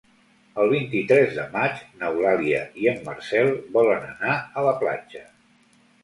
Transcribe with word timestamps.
El 0.61 0.69
vint-i-tres 0.69 1.33
de 1.39 1.43
maig 1.55 1.83
n'Eulàlia 1.99 2.61
i 2.85 2.89
en 2.91 2.97
Marcel 3.09 3.49
volen 3.75 4.07
anar 4.13 4.33
a 4.39 4.65
la 4.69 4.73
platja. 4.79 5.23